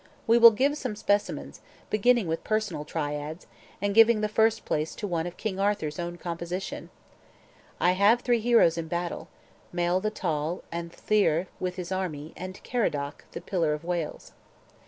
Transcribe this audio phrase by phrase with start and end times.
[0.25, 3.45] We will give some specimens, beginning with personal triads,
[3.79, 6.89] and giving the first place to one of King Arthur's own composition:
[7.79, 9.27] "I have three heroes in battle:
[9.71, 14.31] Mael the tall, and Llyr, with his army, And Caradoc, the pillar of Wales."